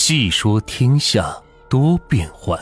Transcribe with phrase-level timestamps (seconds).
[0.00, 1.36] 细说天下
[1.68, 2.56] 多变幻，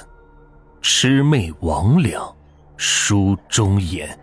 [0.81, 2.35] 魑魅魍魉
[2.79, 4.19] 书中言。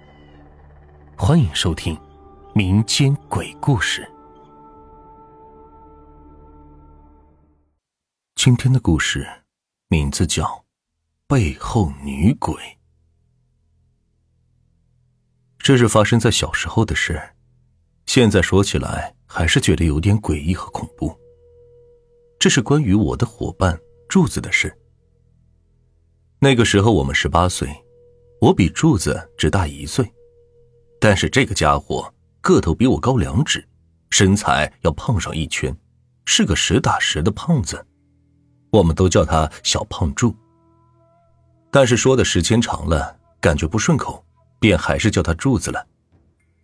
[1.16, 1.96] 欢迎收听
[2.56, 4.12] 民间鬼故事。
[8.34, 9.26] 今天的故事
[9.90, 10.44] 名字叫
[11.28, 12.56] 《背后女鬼》。
[15.60, 17.22] 这是发生在小时候的事，
[18.08, 21.16] 现在说起来还是觉得有点诡异和恐怖。
[22.44, 24.78] 这是关于我的伙伴柱子的事。
[26.40, 27.70] 那个时候我们十八岁，
[28.42, 30.06] 我比柱子只大一岁，
[31.00, 33.66] 但是这个家伙个头比我高两指，
[34.10, 35.74] 身材要胖上一圈，
[36.26, 37.82] 是个实打实的胖子，
[38.72, 40.36] 我们都叫他小胖柱。
[41.72, 44.22] 但是说的时间长了，感觉不顺口，
[44.60, 45.88] 便还是叫他柱子了，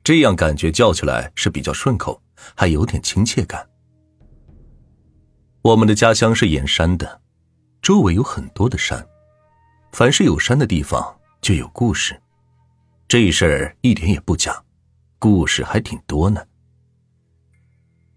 [0.04, 2.21] 这样感觉叫起来是比较顺口，
[2.54, 3.66] 还有点亲切感。
[5.62, 7.20] 我们的家乡是沿山的，
[7.81, 9.05] 周围有很多的山，
[9.91, 12.20] 凡是有山的地方就有故事，
[13.10, 14.63] 这事儿一点也不假，
[15.20, 16.41] 故事还挺多呢。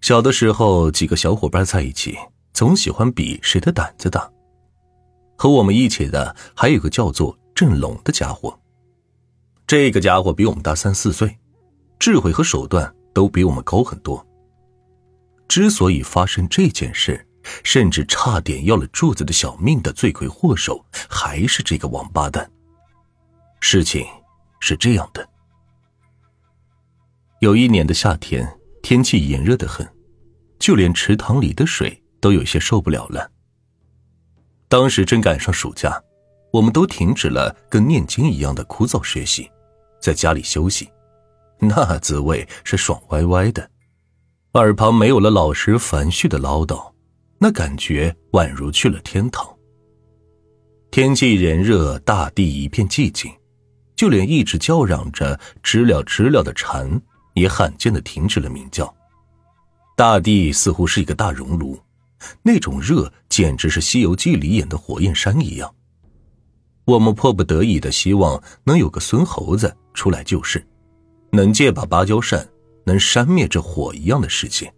[0.01, 2.17] 小的时候，几个小伙伴在一起，
[2.53, 4.31] 总喜欢比谁的胆子大。
[5.37, 8.57] 和我们一起的还有个叫做振龙的家伙，
[9.67, 11.37] 这个家伙比我们大三四岁，
[11.99, 14.25] 智慧和手段都比我们高很多。
[15.49, 17.27] 之所以发生这件事，
[17.65, 22.51] 甚至差点要了柱子的小命的罪魁祸首，还是这个王八蛋。
[23.61, 24.07] 事情
[24.61, 25.29] 是这样的：
[27.41, 28.49] 有一年的夏天，
[28.83, 29.89] 天气炎热的很，
[30.59, 33.31] 就连池塘里的水都有些受不了了。
[34.69, 36.03] 当时正赶上暑假，
[36.53, 39.51] 我们都停止了跟念经一样的枯燥学习，
[40.01, 40.91] 在家里休息，
[41.59, 43.71] 那滋味是爽歪歪的，
[44.55, 46.92] 耳旁没有了老师繁絮的唠叨。
[47.43, 49.45] 那感觉宛如去了天堂。
[50.93, 53.33] 天气炎热，大地一片寂静，
[53.97, 57.03] 就连一直叫嚷着“知了知了”的蝉
[57.35, 58.95] 也罕见的停止了鸣叫。
[59.97, 61.77] 大地似乎是一个大熔炉，
[62.45, 65.75] 那种热简直是《西游记》里演的火焰山一样。
[66.85, 70.65] 我们迫不得已的希望能有个孙猴子出来救世，
[71.33, 72.49] 能借把芭蕉扇，
[72.85, 74.73] 能扇灭这火一样的世界。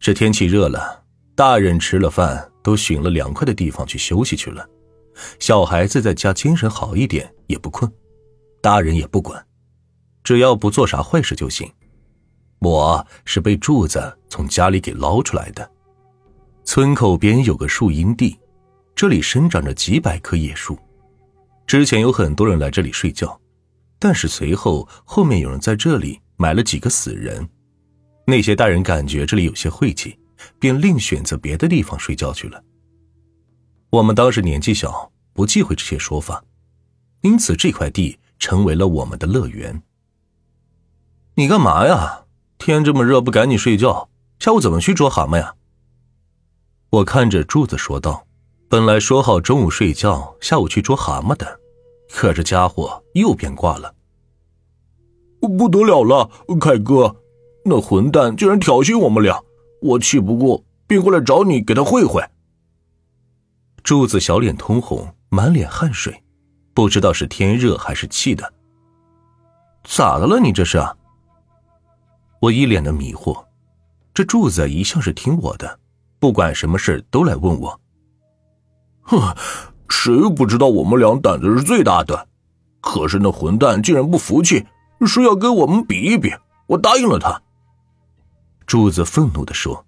[0.00, 1.04] 是天气热了，
[1.34, 4.66] 大人吃了饭都寻了凉快的地方去休息去了，
[5.38, 7.90] 小孩子在家精神好一点也不困，
[8.60, 9.44] 大人也不管，
[10.22, 11.70] 只要不做啥坏事就行。
[12.60, 15.68] 我是被柱子从家里给捞出来的。
[16.64, 18.38] 村口边有个树荫地，
[18.94, 20.78] 这里生长着几百棵野树，
[21.66, 23.40] 之前有很多人来这里睡觉，
[23.98, 27.48] 但是随后后面有人在这里埋了几个死人。
[28.30, 30.18] 那些大人感觉这里有些晦气，
[30.58, 32.62] 便另选择别的地方睡觉去了。
[33.88, 36.44] 我们当时年纪小，不忌讳这些说法，
[37.22, 39.82] 因此这块地成为了我们的乐园。
[41.36, 42.26] 你干嘛呀？
[42.58, 44.10] 天这么热，不赶紧睡觉？
[44.38, 45.54] 下午怎么去捉蛤蟆呀？
[46.90, 48.26] 我看着柱子说道
[48.68, 51.58] ：“本来说好中午睡觉，下午去捉蛤蟆的，
[52.10, 53.94] 可这家伙又变卦了。
[55.40, 57.16] 不得了了，凯哥！”
[57.68, 59.38] 那混蛋竟然挑衅我们俩，
[59.82, 62.22] 我气不过，便过来找你给他会会。
[63.82, 66.22] 柱子小脸通红，满脸汗水，
[66.74, 68.52] 不知道是天热还是气的。
[69.84, 70.40] 咋的了？
[70.40, 70.82] 你这是？
[72.40, 73.44] 我一脸的迷惑。
[74.12, 75.78] 这柱子一向是听我的，
[76.18, 77.80] 不管什么事都来问我。
[79.02, 79.34] 哼，
[79.88, 82.26] 谁不知道我们俩胆子是最大的？
[82.80, 84.66] 可是那混蛋竟然不服气，
[85.06, 86.32] 说要跟我们比一比。
[86.66, 87.40] 我答应了他。
[88.68, 89.86] 柱子愤怒的说：“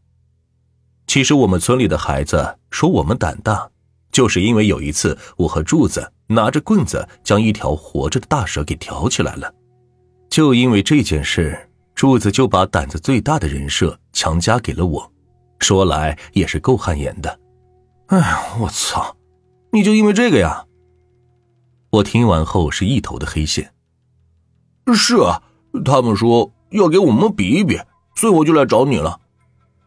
[1.06, 3.70] 其实我们村里的孩子说我们胆大，
[4.10, 9.54] 就是因为有一次我和柱子拿着棍子将一条活着的大蛇给挑起来了。
[10.30, 15.12] 就因为这件事，柱子就把胆子最大的人设强加给了我。
[15.58, 17.38] 说来也是够汗颜的。
[18.06, 19.15] 哎呀，我操！
[19.72, 20.65] 你就因为这个呀？”
[21.92, 23.74] 我听完后是一头的黑线。
[24.94, 25.42] 是啊，
[25.84, 27.78] 他们说要给我们比一比。
[28.21, 29.19] 所以我就来找你了，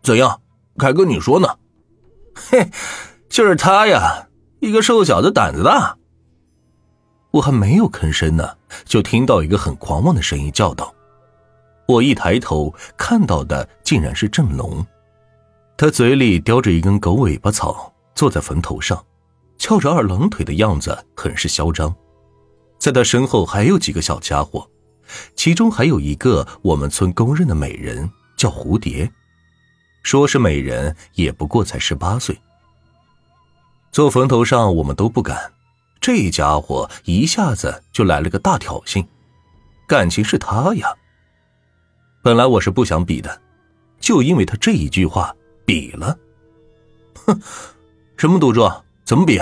[0.01, 0.41] 怎样，
[0.79, 1.47] 凯哥你说呢？
[2.33, 2.67] 嘿，
[3.29, 4.27] 就是他呀，
[4.59, 5.95] 一个瘦小子胆子大。
[7.29, 10.91] 我还没有吭声呢，就听到一个很狂妄的声音叫道
[11.87, 14.83] ：“我一抬头看到的竟然是郑龙，
[15.77, 19.05] 他嘴里叼着一根狗尾巴草，坐在坟头上，
[19.59, 21.93] 翘着二郎腿的样子很是嚣张。
[22.79, 24.67] 在他身后还有几个小家伙，
[25.35, 29.11] 其中还有一个我们村公认的美人。”叫蝴蝶，
[30.03, 32.39] 说是美人，也不过才十八岁。
[33.91, 35.53] 坐坟头上我们都不敢，
[36.01, 39.05] 这家伙一下子就来了个大挑衅，
[39.87, 40.93] 感情是他呀。
[42.21, 43.41] 本来我是不想比的，
[43.99, 45.35] 就因为他这一句话
[45.65, 46.17] 比了。
[47.25, 47.39] 哼，
[48.17, 48.69] 什么赌注？
[49.05, 49.39] 怎么比？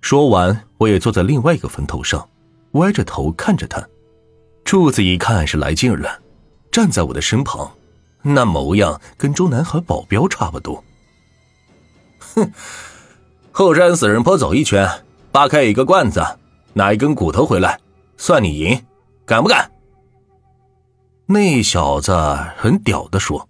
[0.00, 2.28] 说完，我也坐在另外一个坟头上，
[2.72, 3.88] 歪着头看着他。
[4.64, 6.21] 柱子一看是来劲了，
[6.72, 7.70] 站在我的身旁，
[8.22, 10.82] 那模样跟中南海保镖差不多。
[12.34, 12.50] 哼，
[13.52, 14.88] 后山死人坡走一圈，
[15.30, 16.24] 扒开一个罐子，
[16.72, 17.78] 拿一根骨头回来，
[18.16, 18.82] 算你赢，
[19.26, 19.70] 敢不敢？
[21.26, 22.12] 那小子
[22.56, 23.48] 很屌的说。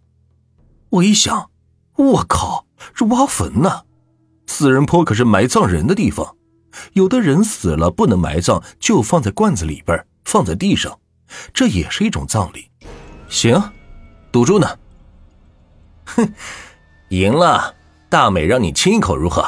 [0.90, 1.48] 我一想，
[1.96, 3.82] 我靠，是挖坟呢！
[4.48, 6.36] 死人坡可是埋葬人的地方，
[6.94, 10.98] 有的人死了不能埋葬，就放在罐子里边，放在地上。
[11.54, 12.68] 这也是一种葬礼，
[13.32, 13.60] 行，
[14.30, 14.68] 赌注呢？
[16.04, 16.34] 哼，
[17.08, 17.74] 赢了，
[18.10, 19.42] 大美让你亲一口如何？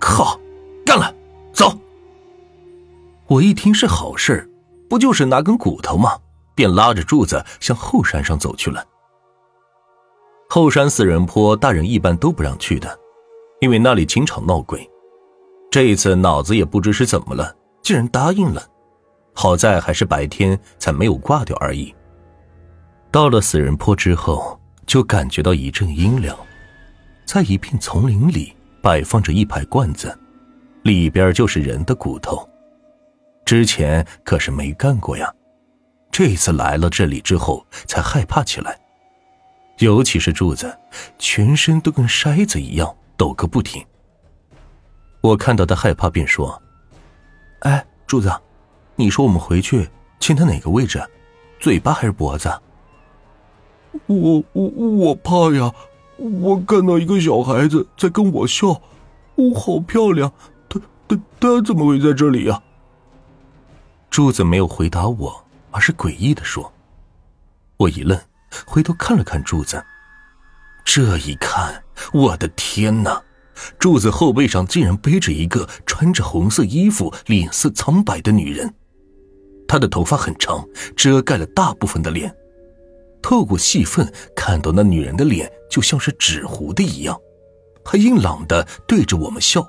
[0.00, 0.36] 靠，
[0.84, 1.14] 干了，
[1.52, 1.72] 走！
[3.28, 4.50] 我一听是好事，
[4.88, 6.18] 不就是拿根骨头吗？
[6.56, 8.84] 便拉着柱子向后山上走去了。
[10.48, 12.98] 后山死人坡，大人一般都不让去的，
[13.60, 14.90] 因为那里经常闹鬼。
[15.70, 18.60] 这一次脑子也不知是怎么了，竟然答应了。
[19.34, 21.94] 好在还是白天，才没有挂掉而已。
[23.10, 26.36] 到了死人坡之后，就感觉到一阵阴凉，
[27.24, 30.16] 在一片丛林里摆放着一排罐子，
[30.82, 32.48] 里边就是人的骨头。
[33.44, 35.32] 之前可是没干过呀，
[36.12, 38.78] 这次来了这里之后才害怕起来，
[39.78, 40.72] 尤其是柱子，
[41.18, 43.84] 全身都跟筛子一样抖个不停。
[45.20, 46.62] 我看到他害怕，便说
[47.60, 48.32] ：“哎，柱子。”
[48.94, 51.02] 你说我们回去亲他哪个位置？
[51.58, 52.50] 嘴巴还是脖子？
[54.06, 55.72] 我我我怕呀！
[56.16, 58.80] 我看到一个小孩子在跟我笑，
[59.36, 60.30] 我好漂亮。
[60.68, 62.62] 他他他怎么会在这里呀？
[64.10, 66.72] 柱子没有回答我，而是诡异的说。
[67.78, 68.20] 我一愣，
[68.66, 69.82] 回头看了看柱子，
[70.84, 71.82] 这一看，
[72.12, 73.22] 我的天哪！
[73.78, 78.74] 柱子后背上竟然背着一个穿着红色衣服、脸色苍白的女人。
[79.66, 80.66] 她的头发很长，
[80.96, 82.34] 遮盖了大部分的脸。
[83.22, 87.18] 透过戏份看到那女人的脸就像是纸糊的一样，
[87.84, 89.66] 还硬朗的对着我们笑。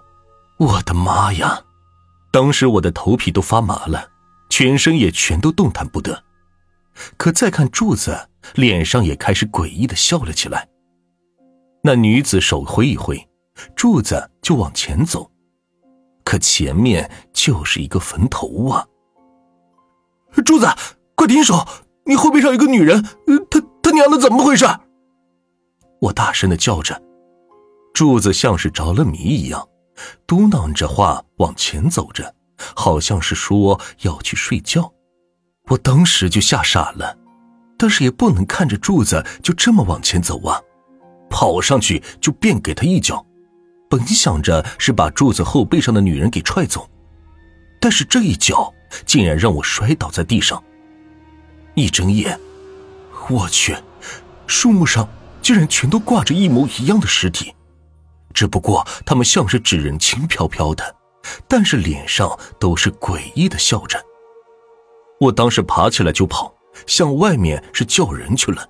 [0.57, 1.63] 我的妈呀！
[2.31, 4.09] 当时我的头皮都发麻了，
[4.50, 6.24] 全身也全都动弹不得。
[7.18, 10.68] 可再看柱子，脸上也开始诡异的笑了起来。
[11.83, 13.27] 那女子手挥一挥，
[13.75, 15.31] 柱子就往前走，
[16.24, 18.86] 可前面就是一个坟头啊！
[20.45, 20.68] 柱子，
[21.15, 21.65] 快停手！
[22.06, 23.03] 你后背上有个女人，
[23.50, 24.65] 她她娘的怎么回事？
[26.01, 27.01] 我大声的叫着。
[27.94, 29.68] 柱子像是着了迷一样，
[30.25, 32.33] 嘟囔着话往前走着，
[32.75, 34.92] 好像是说要去睡觉。
[35.68, 37.18] 我当时就吓傻了，
[37.77, 40.59] 但是也不能看着柱子就这么往前走啊，
[41.30, 43.25] 跑上去就便给他一脚。
[43.89, 46.89] 本想着是把柱子后背上的女人给踹走，
[47.80, 48.74] 但是这一脚。
[49.06, 50.62] 竟然让我摔倒在地上。
[51.75, 52.39] 一睁眼，
[53.29, 53.75] 我去，
[54.45, 55.07] 树木上
[55.41, 57.54] 竟然全都挂着一模一样的尸体，
[58.33, 60.95] 只不过他们像是纸人，轻飘飘的，
[61.47, 63.99] 但是脸上都是诡异的笑着。
[65.19, 66.54] 我当时爬起来就跑，
[66.87, 68.68] 向外面是叫人去了。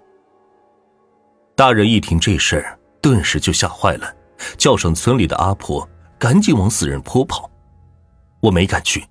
[1.56, 4.14] 大人一听这事儿，顿时就吓坏了，
[4.58, 5.88] 叫上村里的阿婆，
[6.20, 7.50] 赶紧往死人坡跑。
[8.42, 9.04] 我没敢去。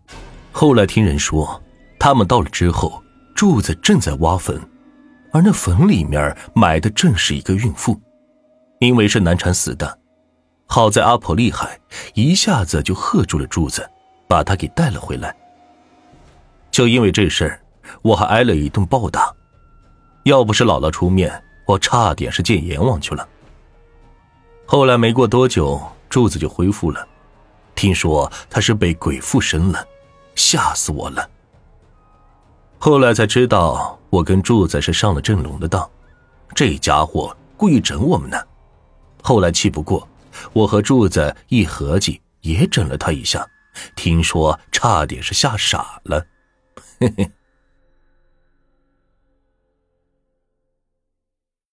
[0.52, 1.62] 后来听人说，
[1.99, 3.02] 他们到了之后，
[3.40, 4.61] 柱子正在挖坟，
[5.32, 7.99] 而那坟里面埋的正是一个孕妇，
[8.80, 9.99] 因为是难产死的。
[10.66, 11.80] 好在阿婆厉害，
[12.12, 13.88] 一下子就喝住了柱子，
[14.28, 15.35] 把他给带了回来。
[16.70, 17.62] 就因为这事儿，
[18.02, 19.35] 我还挨了一顿暴打，
[20.25, 23.26] 要不是姥姥出面，我差点是见阎王去了。
[24.66, 25.80] 后来没过多久，
[26.11, 27.09] 柱子就恢复了，
[27.75, 29.82] 听说他是被鬼附身了。
[30.35, 31.26] 吓死我了！
[32.82, 35.87] 后来才知道，我跟柱子是上了郑龙的当，
[36.54, 38.38] 这家伙故意整我们呢。
[39.22, 40.08] 后来气不过，
[40.54, 43.46] 我和柱子一合计，也整了他一下，
[43.94, 46.25] 听说差点是吓傻了。
[46.99, 47.30] 嘿嘿。